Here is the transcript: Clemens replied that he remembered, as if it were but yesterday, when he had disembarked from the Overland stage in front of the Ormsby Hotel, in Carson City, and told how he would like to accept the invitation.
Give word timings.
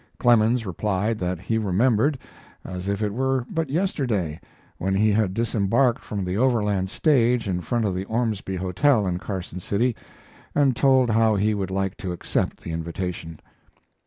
Clemens 0.17 0.65
replied 0.65 1.19
that 1.19 1.37
he 1.39 1.59
remembered, 1.59 2.17
as 2.65 2.87
if 2.87 3.03
it 3.03 3.13
were 3.13 3.45
but 3.51 3.69
yesterday, 3.69 4.39
when 4.79 4.95
he 4.95 5.11
had 5.11 5.35
disembarked 5.35 6.03
from 6.03 6.25
the 6.25 6.35
Overland 6.37 6.89
stage 6.89 7.47
in 7.47 7.61
front 7.61 7.85
of 7.85 7.93
the 7.93 8.05
Ormsby 8.05 8.55
Hotel, 8.55 9.05
in 9.05 9.19
Carson 9.19 9.59
City, 9.59 9.95
and 10.55 10.75
told 10.75 11.11
how 11.11 11.35
he 11.35 11.53
would 11.53 11.69
like 11.69 11.95
to 11.97 12.13
accept 12.13 12.61
the 12.63 12.71
invitation. 12.71 13.39